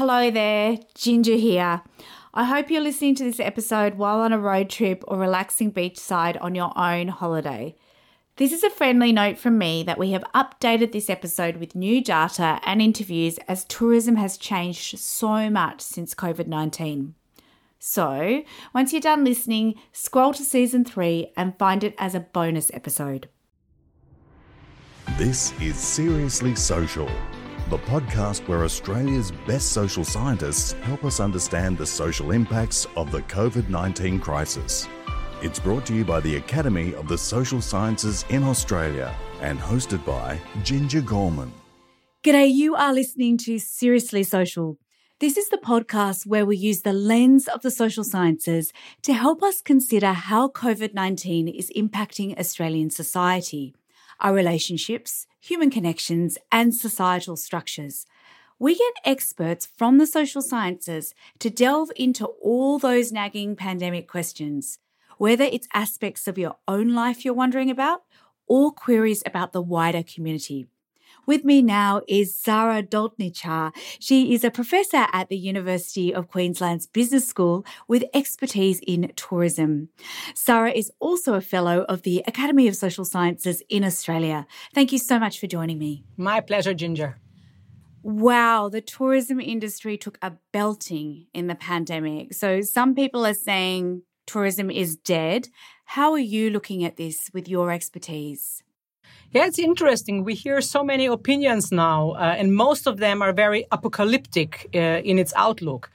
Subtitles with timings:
[0.00, 1.82] Hello there, Ginger here.
[2.32, 6.38] I hope you're listening to this episode while on a road trip or relaxing beachside
[6.40, 7.76] on your own holiday.
[8.36, 12.02] This is a friendly note from me that we have updated this episode with new
[12.02, 17.14] data and interviews as tourism has changed so much since COVID 19.
[17.78, 18.42] So,
[18.72, 23.28] once you're done listening, scroll to season three and find it as a bonus episode.
[25.18, 27.10] This is Seriously Social,
[27.70, 33.22] the podcast where Australia's best social scientists help us understand the social impacts of the
[33.22, 34.88] COVID 19 crisis.
[35.40, 40.04] It's brought to you by the Academy of the Social Sciences in Australia and hosted
[40.04, 41.52] by Ginger Gorman.
[42.24, 44.76] G'day, you are listening to Seriously Social.
[45.20, 49.44] This is the podcast where we use the lens of the social sciences to help
[49.44, 53.76] us consider how COVID 19 is impacting Australian society,
[54.20, 58.06] our relationships, human connections, and societal structures.
[58.58, 64.78] We get experts from the social sciences to delve into all those nagging pandemic questions
[65.20, 68.04] whether it's aspects of your own life you're wondering about
[68.46, 70.66] or queries about the wider community.
[71.30, 73.72] With me now is Zara Dolnicar.
[74.00, 79.90] She is a professor at the University of Queensland's Business School with expertise in tourism.
[80.36, 84.44] Zara is also a fellow of the Academy of Social Sciences in Australia.
[84.74, 86.02] Thank you so much for joining me.
[86.16, 87.20] My pleasure, Ginger.
[88.02, 92.34] Wow, the tourism industry took a belting in the pandemic.
[92.34, 95.46] So some people are saying tourism is dead.
[95.84, 98.64] How are you looking at this with your expertise?
[99.32, 100.24] Yeah, it's interesting.
[100.24, 104.78] We hear so many opinions now, uh, and most of them are very apocalyptic uh,
[104.78, 105.88] in its outlook.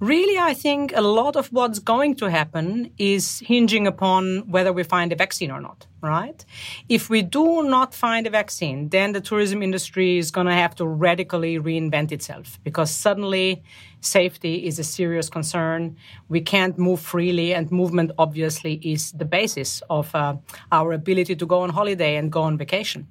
[0.00, 4.82] Really, I think a lot of what's going to happen is hinging upon whether we
[4.82, 6.44] find a vaccine or not, right?
[6.86, 10.74] If we do not find a vaccine, then the tourism industry is going to have
[10.74, 13.62] to radically reinvent itself because suddenly
[14.02, 15.96] safety is a serious concern.
[16.28, 20.36] We can't move freely, and movement obviously is the basis of uh,
[20.72, 23.08] our ability to go on holiday and go on vacation.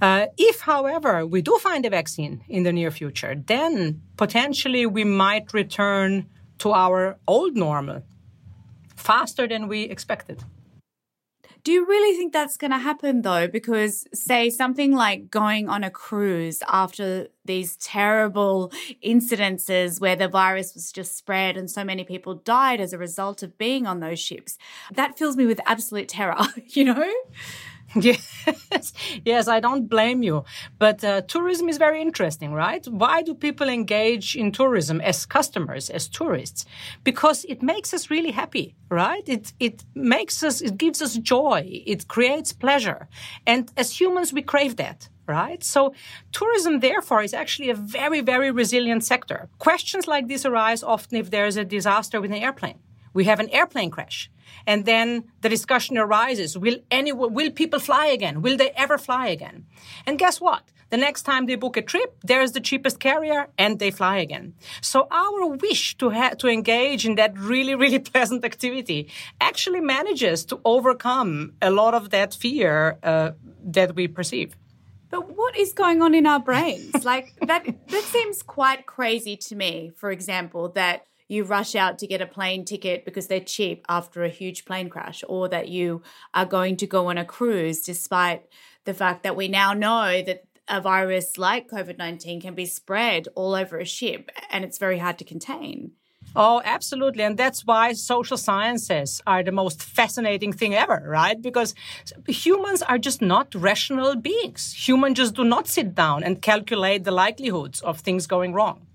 [0.00, 5.04] Uh, if, however, we do find a vaccine in the near future, then potentially we
[5.04, 6.26] might return
[6.58, 8.02] to our old normal
[8.96, 10.44] faster than we expected.
[11.64, 13.48] Do you really think that's going to happen though?
[13.48, 18.70] Because, say, something like going on a cruise after these terrible
[19.02, 23.42] incidences where the virus was just spread and so many people died as a result
[23.42, 24.58] of being on those ships,
[24.92, 27.12] that fills me with absolute terror, you know?
[28.00, 28.92] Yes,
[29.24, 30.44] yes, I don't blame you.
[30.78, 32.84] But uh, tourism is very interesting, right?
[32.88, 36.66] Why do people engage in tourism as customers, as tourists?
[37.04, 39.26] Because it makes us really happy, right?
[39.28, 43.08] It it makes us, it gives us joy, it creates pleasure,
[43.46, 45.08] and as humans, we crave that.
[45.26, 45.64] Right?
[45.64, 45.94] So
[46.32, 49.48] tourism, therefore, is actually a very, very resilient sector.
[49.58, 52.78] Questions like this arise often if there's a disaster with an airplane.
[53.14, 54.30] We have an airplane crash
[54.66, 58.42] and then the discussion arises will anyone will people fly again?
[58.42, 59.66] Will they ever fly again?
[60.06, 60.62] And guess what?
[60.90, 64.54] The next time they book a trip there's the cheapest carrier and they fly again.
[64.80, 69.10] So our wish to ha- to engage in that really really pleasant activity
[69.40, 73.32] actually manages to overcome a lot of that fear uh,
[73.64, 74.56] that we perceive.
[75.10, 77.04] But what is going on in our brains?
[77.04, 82.06] Like that that seems quite crazy to me, for example, that you rush out to
[82.06, 86.02] get a plane ticket because they're cheap after a huge plane crash, or that you
[86.32, 88.44] are going to go on a cruise despite
[88.84, 93.28] the fact that we now know that a virus like COVID 19 can be spread
[93.34, 95.92] all over a ship and it's very hard to contain.
[96.36, 97.22] Oh, absolutely.
[97.22, 101.40] And that's why social sciences are the most fascinating thing ever, right?
[101.40, 101.74] Because
[102.26, 104.72] humans are just not rational beings.
[104.88, 108.86] Humans just do not sit down and calculate the likelihoods of things going wrong.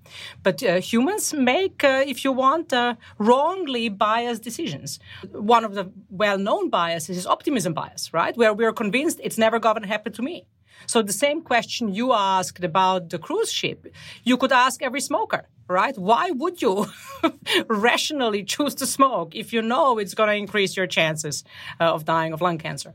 [0.44, 5.00] But uh, humans make, uh, if you want, uh, wrongly biased decisions.
[5.32, 8.36] One of the well known biases is optimism bias, right?
[8.38, 10.46] Where we're convinced it's never going to happen to me.
[10.86, 13.88] So the same question you asked about the cruise ship,
[14.24, 15.98] you could ask every smoker, right?
[15.98, 16.88] Why would you
[17.68, 21.44] rationally choose to smoke if you know it's going to increase your chances
[21.80, 22.94] uh, of dying of lung cancer?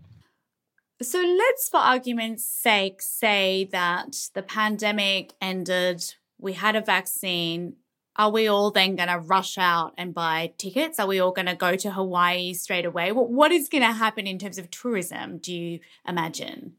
[1.02, 7.76] So let's, for argument's sake, say that the pandemic ended we had a vaccine.
[8.16, 11.00] Are we all then going to rush out and buy tickets?
[11.00, 13.10] Are we all going to go to Hawaii straight away?
[13.10, 16.74] What is going to happen in terms of tourism, do you imagine?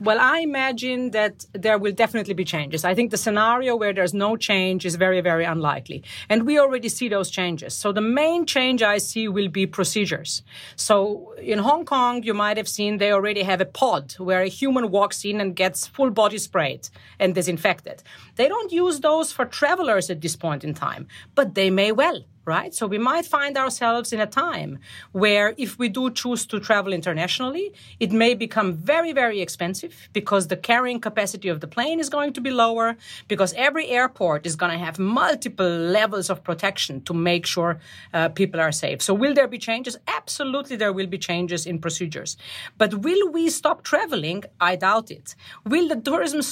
[0.00, 2.84] Well, I imagine that there will definitely be changes.
[2.84, 6.02] I think the scenario where there's no change is very, very unlikely.
[6.28, 7.74] And we already see those changes.
[7.74, 10.42] So the main change I see will be procedures.
[10.74, 14.48] So in Hong Kong, you might have seen they already have a pod where a
[14.48, 16.88] human walks in and gets full body sprayed
[17.20, 18.02] and disinfected.
[18.34, 21.06] They don't use those for travelers at this point in time,
[21.36, 22.74] but they may well right?
[22.74, 24.78] So we might find ourselves in a time
[25.12, 30.48] where if we do choose to travel internationally, it may become very, very expensive because
[30.48, 32.96] the carrying capacity of the plane is going to be lower,
[33.28, 37.78] because every airport is going to have multiple levels of protection to make sure
[38.12, 39.00] uh, people are safe.
[39.02, 39.96] So will there be changes?
[40.06, 42.36] Absolutely, there will be changes in procedures.
[42.78, 44.44] But will we stop traveling?
[44.60, 45.34] I doubt it.
[45.64, 46.42] Will the tourism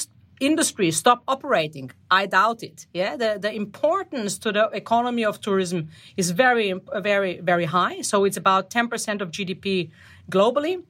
[0.41, 1.91] industry stop operating?
[2.11, 2.87] I doubt it.
[2.93, 8.01] Yeah, the, the importance to the economy of tourism is very, very, very high.
[8.01, 9.91] So it's about 10% of GDP
[10.31, 10.83] globally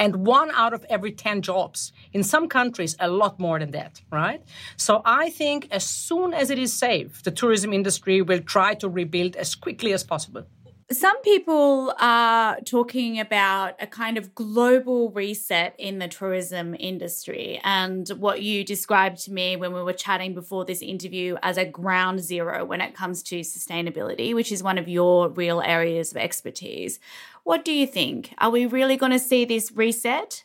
[0.00, 1.92] and one out of every 10 jobs.
[2.12, 4.42] In some countries, a lot more than that, right?
[4.76, 8.88] So I think as soon as it is safe, the tourism industry will try to
[8.88, 10.46] rebuild as quickly as possible.
[10.92, 18.08] Some people are talking about a kind of global reset in the tourism industry and
[18.08, 22.18] what you described to me when we were chatting before this interview as a ground
[22.18, 26.98] zero when it comes to sustainability, which is one of your real areas of expertise.
[27.50, 28.32] What do you think?
[28.38, 30.44] Are we really going to see this reset?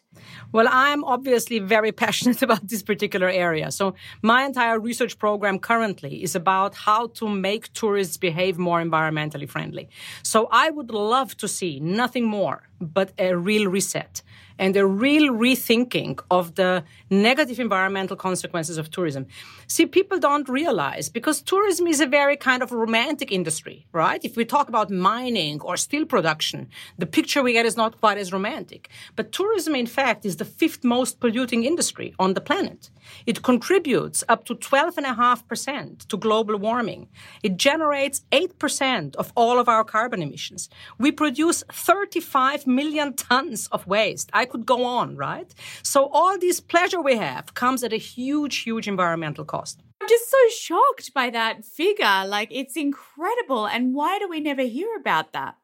[0.52, 3.70] Well, I'm obviously very passionate about this particular area.
[3.70, 3.94] So
[4.24, 9.88] my entire research program currently is about how to make tourists behave more environmentally friendly.
[10.24, 14.22] So I would love to see nothing more but a real reset
[14.58, 19.26] and a real rethinking of the negative environmental consequences of tourism.
[19.68, 24.24] See, people don't realize because tourism is a very kind of romantic industry, right?
[24.24, 28.18] If we talk about mining or steel production, the picture we get is not quite
[28.18, 28.90] as romantic.
[29.16, 32.90] But tourism, in fact, is the fifth most polluting industry on the planet.
[33.26, 37.08] It contributes up to 12.5% to global warming.
[37.44, 40.70] It generates 8% of all of our carbon emissions.
[40.98, 44.30] We produce 35 million tons of waste.
[44.34, 45.54] I could go on, right?
[45.84, 49.82] So all this pleasure we have comes at a huge, huge environmental cost.
[50.02, 52.26] I'm just so shocked by that figure.
[52.26, 53.66] Like, it's incredible.
[53.66, 55.56] And why do we never hear about that?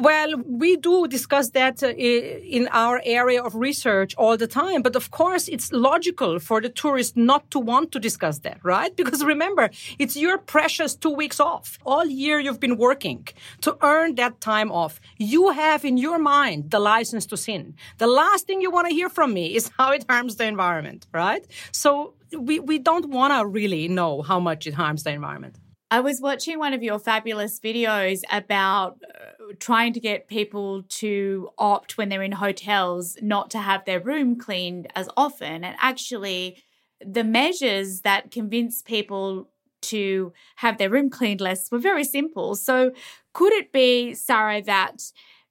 [0.00, 4.80] Well, we do discuss that uh, in our area of research all the time.
[4.80, 8.96] But of course, it's logical for the tourist not to want to discuss that, right?
[8.96, 9.68] Because remember,
[9.98, 11.78] it's your precious two weeks off.
[11.84, 13.28] All year you've been working
[13.60, 15.02] to earn that time off.
[15.18, 17.74] You have in your mind the license to sin.
[17.98, 21.08] The last thing you want to hear from me is how it harms the environment,
[21.12, 21.46] right?
[21.72, 25.58] So we, we don't want to really know how much it harms the environment.
[25.92, 31.50] I was watching one of your fabulous videos about uh, trying to get people to
[31.58, 35.64] opt when they're in hotels not to have their room cleaned as often.
[35.64, 36.62] And actually,
[37.04, 39.48] the measures that convince people
[39.82, 42.54] to have their room cleaned less were very simple.
[42.54, 42.92] So,
[43.32, 45.02] could it be, Sara, that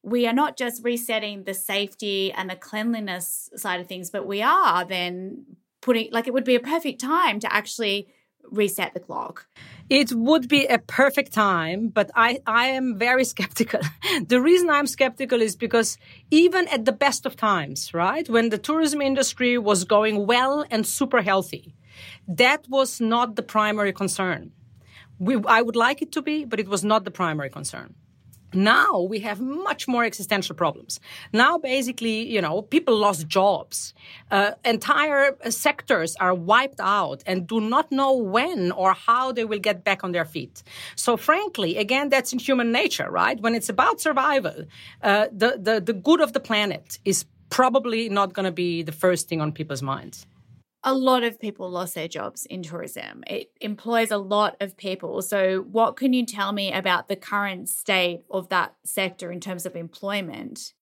[0.03, 4.41] we are not just resetting the safety and the cleanliness side of things, but we
[4.41, 5.45] are then
[5.81, 8.07] putting, like, it would be a perfect time to actually
[8.43, 9.47] reset the clock?
[9.89, 13.81] It would be a perfect time, but I, I am very skeptical.
[14.25, 15.97] the reason I'm skeptical is because
[16.31, 20.85] even at the best of times, right, when the tourism industry was going well and
[20.85, 21.75] super healthy,
[22.27, 24.51] that was not the primary concern.
[25.17, 27.95] We, I would like it to be, but it was not the primary concern.
[28.53, 30.99] Now we have much more existential problems.
[31.33, 33.93] Now, basically, you know, people lost jobs.
[34.31, 39.59] Uh, entire sectors are wiped out and do not know when or how they will
[39.59, 40.63] get back on their feet.
[40.95, 43.39] So, frankly, again, that's in human nature, right?
[43.39, 44.65] When it's about survival,
[45.03, 48.91] uh, the, the, the good of the planet is probably not going to be the
[48.91, 50.25] first thing on people's minds
[50.83, 53.23] a lot of people lost their jobs in tourism.
[53.27, 55.21] It employs a lot of people.
[55.21, 59.65] So, what can you tell me about the current state of that sector in terms
[59.65, 60.73] of employment?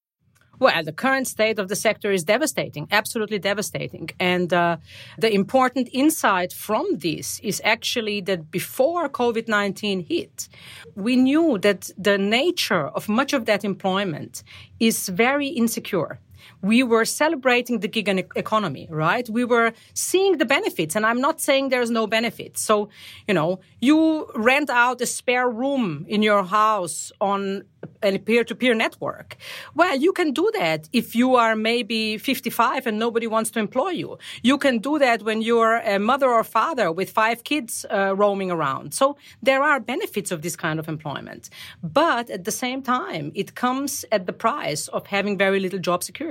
[0.59, 4.09] Well, the current state of the sector is devastating, absolutely devastating.
[4.19, 4.77] And uh,
[5.17, 10.49] the important insight from this is actually that before COVID 19 hit,
[10.95, 14.43] we knew that the nature of much of that employment
[14.79, 16.19] is very insecure
[16.61, 19.27] we were celebrating the gig economy, right?
[19.29, 22.61] We were seeing the benefits, and I'm not saying there's no benefits.
[22.61, 22.89] So,
[23.27, 27.63] you know, you rent out a spare room in your house on
[28.03, 29.37] a peer-to-peer network.
[29.75, 33.89] Well, you can do that if you are maybe 55 and nobody wants to employ
[33.89, 34.17] you.
[34.43, 38.51] You can do that when you're a mother or father with five kids uh, roaming
[38.51, 38.93] around.
[38.93, 41.49] So there are benefits of this kind of employment.
[41.81, 46.03] But at the same time, it comes at the price of having very little job
[46.03, 46.26] security.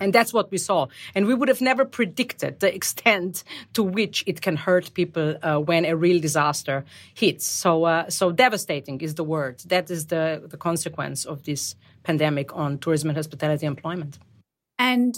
[0.00, 0.88] And that's what we saw.
[1.14, 5.58] And we would have never predicted the extent to which it can hurt people uh,
[5.58, 7.46] when a real disaster hits.
[7.46, 9.60] So, uh, so devastating is the word.
[9.66, 14.18] That is the, the consequence of this pandemic on tourism and hospitality employment.
[14.76, 15.16] And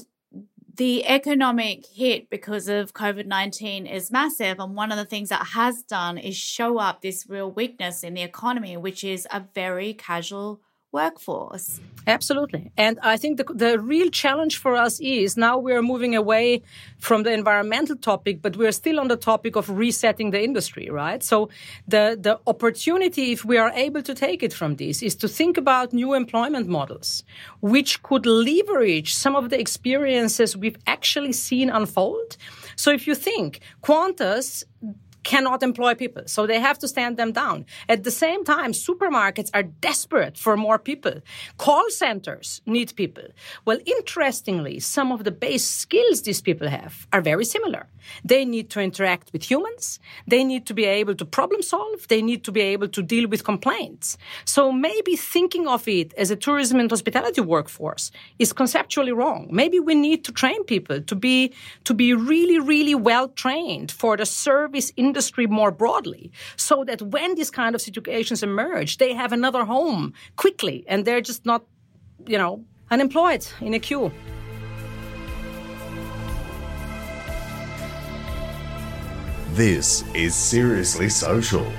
[0.76, 4.58] the economic hit because of COVID 19 is massive.
[4.58, 8.14] And one of the things that has done is show up this real weakness in
[8.14, 10.60] the economy, which is a very casual
[10.94, 11.80] workforce.
[12.06, 12.70] Absolutely.
[12.76, 16.62] And I think the, the real challenge for us is now we're moving away
[16.98, 21.22] from the environmental topic, but we're still on the topic of resetting the industry, right?
[21.22, 21.48] So
[21.88, 25.56] the, the opportunity, if we are able to take it from this, is to think
[25.56, 27.24] about new employment models,
[27.60, 32.36] which could leverage some of the experiences we've actually seen unfold.
[32.76, 34.64] So if you think Qantas
[35.24, 36.22] cannot employ people.
[36.26, 37.66] So they have to stand them down.
[37.88, 41.20] At the same time, supermarkets are desperate for more people.
[41.58, 43.24] Call centers need people.
[43.64, 47.88] Well, interestingly, some of the base skills these people have are very similar.
[48.24, 49.98] They need to interact with humans.
[50.26, 52.06] They need to be able to problem solve.
[52.08, 54.18] They need to be able to deal with complaints.
[54.44, 59.48] So maybe thinking of it as a tourism and hospitality workforce is conceptually wrong.
[59.50, 61.54] Maybe we need to train people to be,
[61.84, 65.13] to be really, really well trained for the service industry
[65.48, 70.84] more broadly so that when these kind of situations emerge, they have another home quickly
[70.88, 71.64] and they're just not,
[72.26, 74.10] you know, unemployed in a queue.
[79.52, 81.70] This is Seriously Social.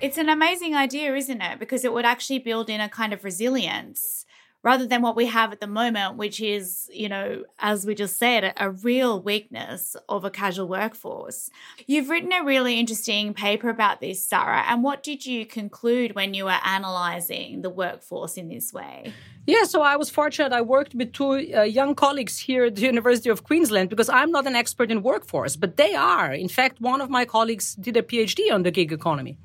[0.00, 1.58] It's an amazing idea, isn't it?
[1.58, 4.25] Because it would actually build in a kind of resilience
[4.66, 8.18] rather than what we have at the moment, which is, you know, as we just
[8.18, 11.50] said, a, real weakness of a casual workforce.
[11.86, 14.64] You've written a really interesting paper about this, Sara.
[14.66, 19.12] And what did you conclude when you were analysing the workforce in this way?
[19.46, 20.52] Yeah, so I was fortunate.
[20.52, 24.32] I worked with two uh, young colleagues here at the University of Queensland because I'm
[24.32, 26.32] not an expert in workforce, but they are.
[26.32, 29.38] In fact, one of my colleagues did a PhD on the gig economy.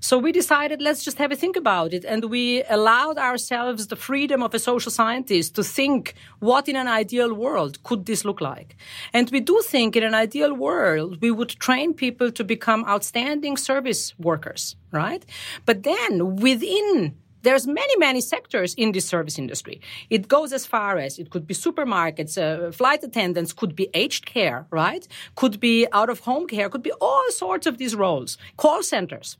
[0.00, 2.04] So we decided, let's just have a think about it.
[2.04, 6.88] And we allowed ourselves the freedom of a social scientist to think what in an
[6.88, 8.76] ideal world could this look like?
[9.12, 13.56] And we do think in an ideal world, we would train people to become outstanding
[13.56, 15.24] service workers, right?
[15.64, 17.14] But then within
[17.44, 19.80] there's many, many sectors in the service industry.
[20.10, 24.26] It goes as far as it could be supermarkets, uh, flight attendants, could be aged
[24.26, 25.06] care, right?
[25.36, 29.36] Could be out of home care, could be all sorts of these roles, call centers.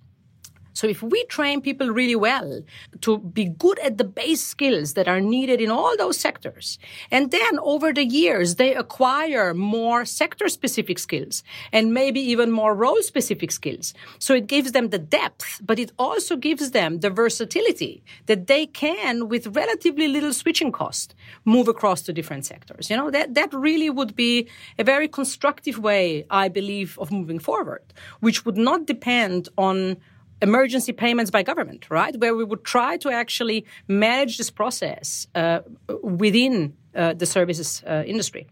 [0.75, 2.63] So if we train people really well
[3.01, 6.79] to be good at the base skills that are needed in all those sectors,
[7.11, 12.75] and then over the years they acquire more sector specific skills and maybe even more
[12.75, 13.95] role specific skills.
[14.19, 18.67] So it gives them the depth, but it also gives them the versatility that they
[18.67, 21.15] can, with relatively little switching cost,
[21.45, 22.91] move across to different sectors.
[22.91, 27.39] You know, that, that really would be a very constructive way, I believe, of moving
[27.39, 27.83] forward,
[28.21, 29.97] which would not depend on
[30.43, 32.15] emergency payments by government, right?
[32.19, 35.61] Where we would try to actually manage this process uh,
[36.03, 38.47] within uh, the services uh, industry.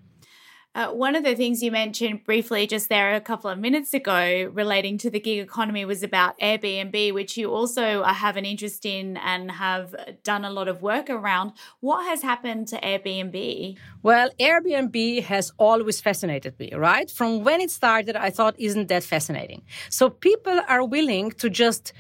[0.75, 4.50] Uh, one of the things you mentioned briefly just there a couple of minutes ago
[4.55, 9.19] relating to the gig economy was about Airbnb, which you also have an interest in
[9.19, 11.52] and have done a lot of work around.
[11.81, 13.76] What has happened to Airbnb?
[14.02, 17.11] Well, Airbnb has always fascinated me, right?
[17.11, 19.62] From when it started, I thought, isn't that fascinating?
[19.91, 21.93] So people are willing to just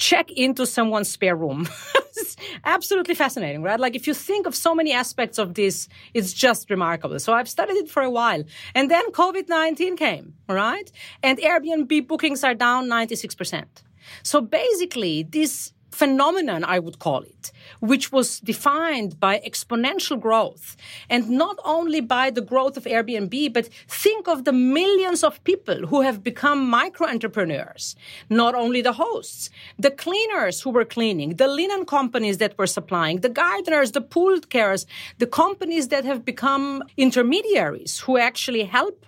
[0.00, 1.68] check into someone's spare room.
[1.94, 3.78] it's absolutely fascinating, right?
[3.78, 7.18] Like if you think of so many aspects of this, it's just remarkable.
[7.20, 8.42] So I've studied it for a while.
[8.74, 10.90] And then COVID-19 came, right?
[11.22, 13.66] And Airbnb bookings are down 96%.
[14.22, 20.76] So basically, this phenomenon, I would call it, which was defined by exponential growth.
[21.08, 25.86] And not only by the growth of Airbnb, but think of the millions of people
[25.86, 27.96] who have become micro entrepreneurs.
[28.28, 33.20] Not only the hosts, the cleaners who were cleaning, the linen companies that were supplying,
[33.20, 34.86] the gardeners, the pool carers,
[35.18, 39.06] the companies that have become intermediaries who actually help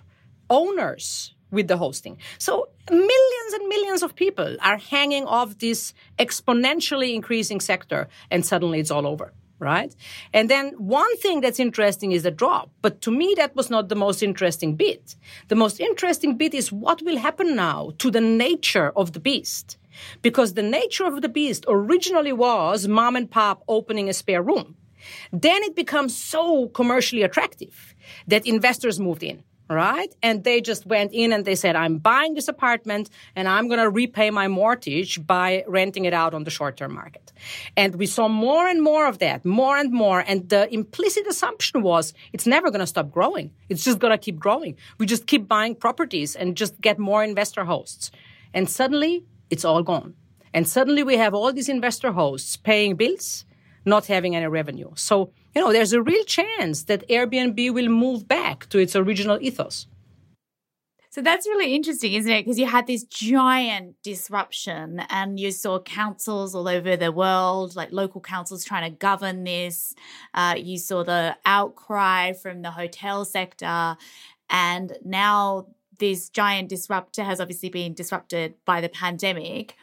[0.49, 2.17] owners with the hosting.
[2.39, 8.79] So millions and millions of people are hanging off this exponentially increasing sector and suddenly
[8.79, 9.95] it's all over right?
[10.33, 12.69] And then one thing that's interesting is the drop.
[12.81, 15.15] But to me, that was not the most interesting bit.
[15.47, 19.77] The most interesting bit is what will happen now to the nature of the beast.
[20.21, 24.75] Because the nature of the beast originally was mom and pop opening a spare room.
[25.31, 27.95] Then it becomes so commercially attractive
[28.27, 30.13] that investors moved in right?
[30.21, 33.79] And they just went in and they said, I'm buying this apartment and I'm going
[33.79, 37.31] to repay my mortgage by renting it out on the short term market.
[37.75, 40.23] And we saw more and more of that, more and more.
[40.25, 43.51] And the implicit assumption was it's never going to stop growing.
[43.69, 44.77] It's just going to keep growing.
[44.97, 48.11] We just keep buying properties and just get more investor hosts.
[48.53, 50.15] And suddenly it's all gone.
[50.53, 53.45] And suddenly we have all these investor hosts paying bills,
[53.85, 54.91] not having any revenue.
[54.95, 59.37] So you know, there's a real chance that Airbnb will move back to its original
[59.41, 59.87] ethos.
[61.11, 62.43] So that's really interesting, isn't it?
[62.43, 67.91] Because you had this giant disruption and you saw councils all over the world, like
[67.91, 69.93] local councils trying to govern this.
[70.33, 73.95] Uh, you saw the outcry from the hotel sector.
[74.49, 75.67] And now
[75.99, 79.75] this giant disruptor has obviously been disrupted by the pandemic.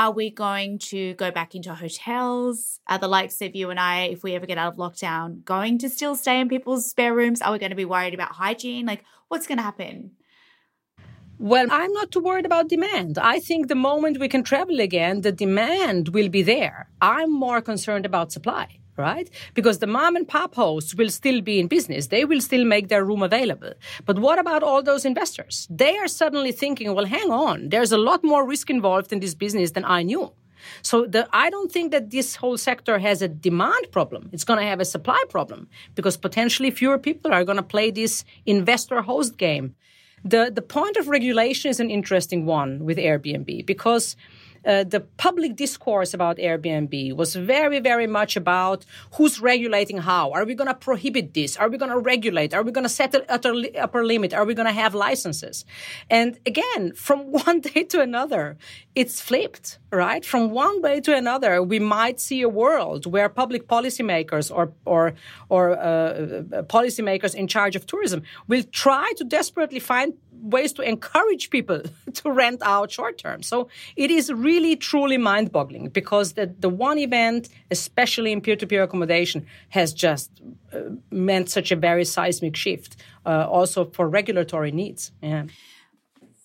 [0.00, 2.80] Are we going to go back into hotels?
[2.86, 5.76] Are the likes of you and I, if we ever get out of lockdown, going
[5.76, 7.42] to still stay in people's spare rooms?
[7.42, 8.86] Are we going to be worried about hygiene?
[8.86, 10.12] Like, what's going to happen?
[11.38, 13.18] Well, I'm not too worried about demand.
[13.18, 16.88] I think the moment we can travel again, the demand will be there.
[17.02, 19.28] I'm more concerned about supply right?
[19.54, 22.08] Because the mom and pop hosts will still be in business.
[22.08, 23.72] They will still make their room available.
[24.06, 25.66] But what about all those investors?
[25.70, 29.34] They are suddenly thinking, well, hang on, there's a lot more risk involved in this
[29.34, 30.32] business than I knew.
[30.82, 34.30] So the, I don't think that this whole sector has a demand problem.
[34.32, 37.90] It's going to have a supply problem because potentially fewer people are going to play
[37.90, 39.74] this investor host game.
[40.24, 44.16] The, the point of regulation is an interesting one with Airbnb because
[44.64, 50.32] uh, the public discourse about Airbnb was very, very much about who's regulating how.
[50.32, 51.56] Are we going to prohibit this?
[51.56, 52.52] Are we going to regulate?
[52.52, 54.34] Are we going to set an upper, limit?
[54.34, 55.64] Are we going to have licenses?
[56.08, 58.56] And again, from one day to another,
[58.94, 60.24] it's flipped, right?
[60.24, 65.14] From one day to another, we might see a world where public policymakers or or
[65.48, 70.82] or uh, uh policymakers in charge of tourism will try to desperately find ways to
[70.82, 71.82] encourage people
[72.14, 73.42] to rent out short term.
[73.42, 78.56] So it is really truly mind boggling because the, the one event, especially in peer
[78.56, 80.30] to peer accommodation, has just
[80.72, 80.80] uh,
[81.10, 85.12] meant such a very seismic shift uh, also for regulatory needs.
[85.22, 85.44] Yeah.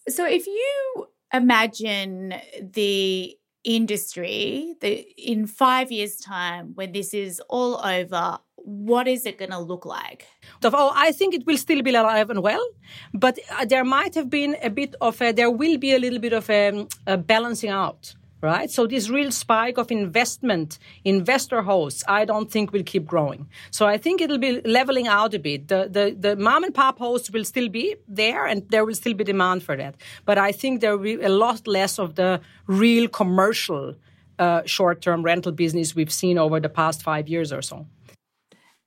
[0.08, 7.84] So if you imagine the industry that in five years' time, when this is all
[7.84, 10.28] over, what is it going to look like?
[10.64, 12.66] Oh, I think it will still be alive and well,
[13.14, 16.20] but uh, there might have been a bit of a, there will be a little
[16.20, 18.70] bit of a, a balancing out right?
[18.70, 23.48] So this real spike of investment, investor hosts, I don't think will keep growing.
[23.72, 25.68] So I think it'll be leveling out a bit.
[25.68, 29.16] The, the, the mom and pop hosts will still be there and there will still
[29.16, 29.96] be demand for that.
[30.26, 33.96] But I think there will be a lot less of the real commercial
[34.38, 37.88] uh, short-term rental business we've seen over the past five years or so.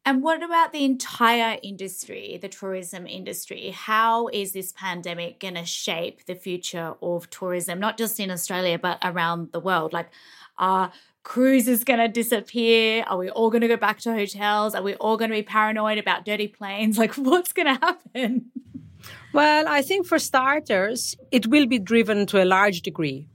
[0.08, 3.74] And what about the entire industry, the tourism industry?
[3.76, 8.78] How is this pandemic going to shape the future of tourism, not just in Australia,
[8.78, 9.92] but around the world?
[9.92, 10.08] Like,
[10.56, 10.92] are
[11.24, 13.04] cruises going to disappear?
[13.06, 14.74] Are we all going to go back to hotels?
[14.74, 16.96] Are we all going to be paranoid about dirty planes?
[16.96, 18.46] Like, what's going to happen?
[19.34, 23.28] Well, I think for starters, it will be driven to a large degree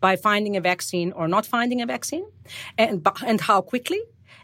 [0.00, 2.26] by finding a vaccine or not finding a vaccine
[2.76, 4.00] and, and how quickly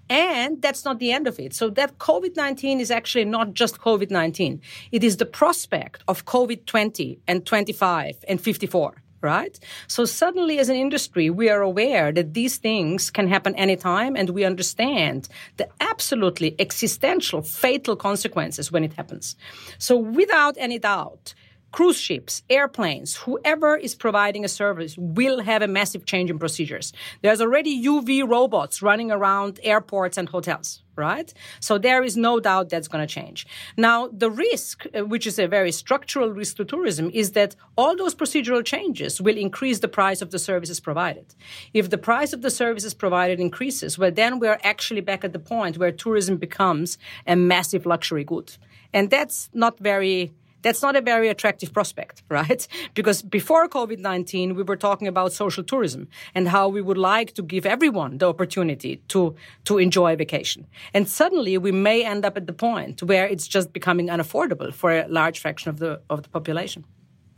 [0.08, 1.54] and that's not the end of it.
[1.54, 4.60] So that COVID-19 is actually not just COVID-19.
[4.92, 9.58] It is the prospect of COVID-20 and 25 and 54 right?
[9.88, 14.30] So suddenly, as an industry, we are aware that these things can happen anytime, and
[14.30, 19.34] we understand the absolutely existential, fatal consequences when it happens.
[19.78, 21.34] So, without any doubt,
[21.72, 26.92] cruise ships, airplanes, whoever is providing a service will have a massive change in procedures.
[27.22, 31.32] There's already UV robots running around airports and hotels, right?
[31.60, 33.46] So there is no doubt that's going to change.
[33.76, 37.96] Now, the risk, uh, which is a very structural risk to tourism, is that all
[37.96, 41.34] those procedural changes will increase the price of the services provided.
[41.74, 45.38] If the price of the services provided increases, well, then we're actually back at the
[45.38, 48.56] point where tourism becomes a massive luxury good.
[48.92, 52.66] And that's not very that's not a very attractive prospect, right?
[52.94, 57.34] Because before COVID 19, we were talking about social tourism and how we would like
[57.34, 60.66] to give everyone the opportunity to, to enjoy a vacation.
[60.94, 64.90] And suddenly we may end up at the point where it's just becoming unaffordable for
[64.90, 66.84] a large fraction of the, of the population.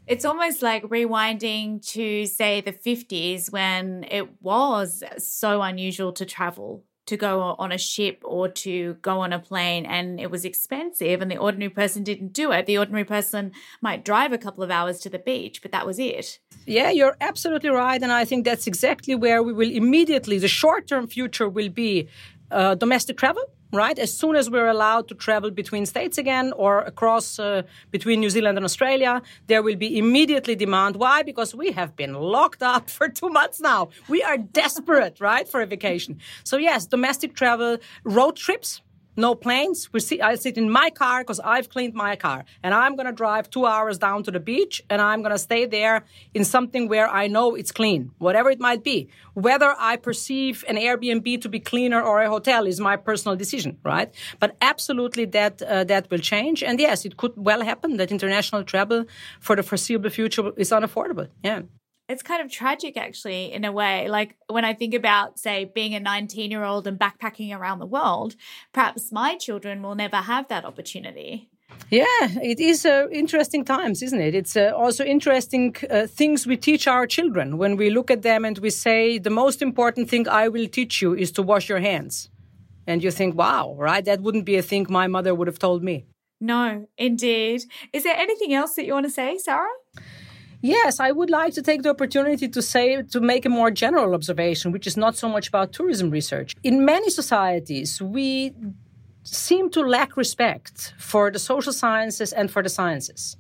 [0.07, 6.85] It's almost like rewinding to, say, the 50s when it was so unusual to travel
[7.09, 11.23] to go on a ship or to go on a plane and it was expensive
[11.23, 12.67] and the ordinary person didn't do it.
[12.67, 15.99] The ordinary person might drive a couple of hours to the beach, but that was
[15.99, 16.39] it.
[16.67, 18.01] Yeah, you're absolutely right.
[18.03, 22.09] And I think that's exactly where we will immediately, the short term future will be
[22.51, 23.99] uh, domestic travel right?
[23.99, 28.31] As soon as we're allowed to travel between states again or across uh, between New
[28.31, 30.97] Zealand and Australia, there will be immediately demand.
[30.97, 31.23] Why?
[31.23, 33.91] Because we have been locked up for two months now.
[34.09, 36.21] We are desperate, right, for a vacation.
[36.45, 38.81] So yes, domestic travel, road trips,
[39.19, 39.89] no planes.
[39.99, 43.13] See, I sit in my car because I've cleaned my car, and I'm going to
[43.13, 46.05] drive two hours down to the beach, and I'm going to stay there
[46.35, 49.09] in something where I know it's clean, whatever it might be.
[49.35, 53.79] Whether I perceive an Airbnb to be cleaner or a hotel is my personal decision,
[53.85, 54.15] right?
[54.39, 58.63] But absolutely, that uh, that will change, and yes, it could well happen that international
[58.65, 59.05] travel
[59.41, 61.29] for the foreseeable future is unaffordable.
[61.43, 61.63] Yeah
[62.09, 65.95] it's kind of tragic actually in a way like when i think about say being
[65.95, 68.35] a 19 year old and backpacking around the world
[68.73, 71.49] perhaps my children will never have that opportunity
[71.91, 74.35] yeah, it is uh, interesting times, isn't it?
[74.35, 78.45] It's uh, also interesting uh, things we teach our children when we look at them
[78.45, 81.81] and we say, the most important thing I will teach you is to wash your
[81.81, 82.31] hands.
[82.87, 84.05] And you think, wow, right?
[84.05, 86.07] That wouldn't be a thing my mother would have told me.
[86.41, 87.63] No, indeed.
[87.93, 89.69] Is there anything else that you want to say, Sara?
[90.61, 94.15] Yes, I would like to take the opportunity to say, to make a more general
[94.15, 96.55] observation, which is not so much about tourism research.
[96.65, 98.55] In many societies, we
[99.23, 103.37] seem to lack respect for the social sciences and for the sciences.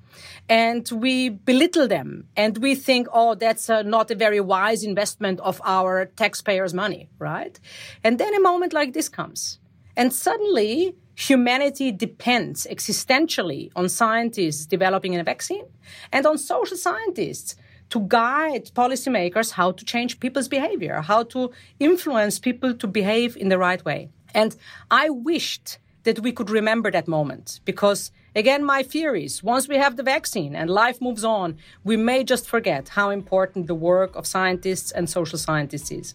[0.48, 5.40] And we belittle them and we think, oh, that's uh, not a very wise investment
[5.40, 7.58] of our taxpayers' money, right?
[8.04, 9.58] And then a moment like this comes.
[9.96, 15.64] And suddenly humanity depends existentially on scientists developing a vaccine
[16.12, 17.56] and on social scientists
[17.90, 21.50] to guide policymakers how to change people's behavior, how to
[21.80, 24.10] influence people to behave in the right way.
[24.32, 24.54] And
[24.92, 29.76] I wished that we could remember that moment because again my fear is once we
[29.76, 34.14] have the vaccine and life moves on we may just forget how important the work
[34.14, 36.14] of scientists and social scientists is.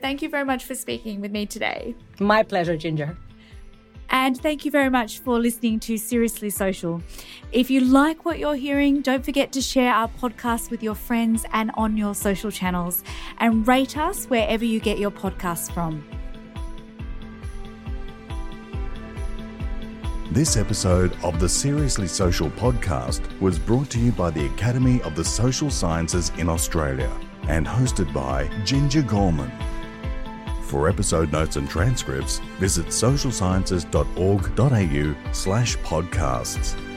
[0.00, 1.96] Thank you very much for speaking with me today.
[2.20, 3.16] My pleasure ginger
[4.10, 7.02] and thank you very much for listening to Seriously Social.
[7.52, 11.44] If you like what you're hearing, don't forget to share our podcast with your friends
[11.52, 13.02] and on your social channels
[13.38, 16.04] and rate us wherever you get your podcasts from.
[20.30, 25.14] This episode of the Seriously Social podcast was brought to you by the Academy of
[25.14, 27.12] the Social Sciences in Australia
[27.48, 29.52] and hosted by Ginger Gorman.
[30.74, 36.93] For episode notes and transcripts, visit socialsciences.org.au slash podcasts.